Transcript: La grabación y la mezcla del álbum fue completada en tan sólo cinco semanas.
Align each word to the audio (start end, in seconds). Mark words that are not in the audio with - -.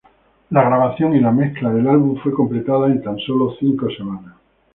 La 0.49 0.63
grabación 0.63 1.15
y 1.15 1.19
la 1.19 1.29
mezcla 1.31 1.71
del 1.71 1.87
álbum 1.87 2.17
fue 2.23 2.33
completada 2.33 2.87
en 2.87 3.03
tan 3.03 3.19
sólo 3.19 3.53
cinco 3.59 3.87
semanas. 3.95 4.33